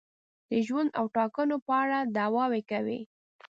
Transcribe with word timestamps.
د 0.49 0.51
ژوند 0.67 0.89
او 0.99 1.05
ټاکنو 1.15 1.57
په 1.65 1.73
اړه 1.81 1.99
دعوې 2.15 2.61
کوي. 2.71 2.99